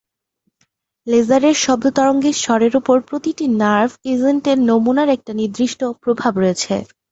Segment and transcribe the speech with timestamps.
[1.07, 6.75] লেজারের শব্দ তরঙ্গের স্বরের উপর প্রতিটি নার্ভ এজেন্টের নমুনার একটি নির্দিষ্ট প্রভাব রয়েছে।